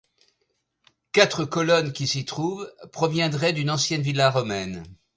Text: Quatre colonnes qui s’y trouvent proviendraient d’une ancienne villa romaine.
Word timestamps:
Quatre 1.11 1.45
colonnes 1.45 1.93
qui 1.93 2.07
s’y 2.07 2.25
trouvent 2.25 2.73
proviendraient 2.91 3.53
d’une 3.53 3.69
ancienne 3.69 4.01
villa 4.01 4.31
romaine. 4.31 4.81